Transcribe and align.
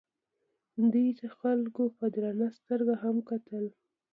دوی 0.91 1.07
ته 1.19 1.27
خلکو 1.39 1.83
په 1.97 2.05
درنه 2.13 2.47
سترګه 2.57 2.95
هم 3.03 3.15
کتل. 3.29 3.65